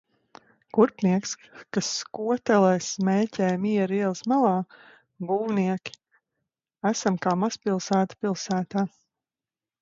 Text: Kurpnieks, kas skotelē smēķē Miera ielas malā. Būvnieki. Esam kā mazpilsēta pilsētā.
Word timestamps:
Kurpnieks, 0.75 1.33
kas 1.75 1.89
skotelē 1.97 2.71
smēķē 2.85 3.49
Miera 3.65 3.99
ielas 3.99 4.23
malā. 4.31 4.55
Būvnieki. 5.33 5.95
Esam 6.93 7.21
kā 7.27 7.35
mazpilsēta 7.45 8.19
pilsētā. 8.25 8.87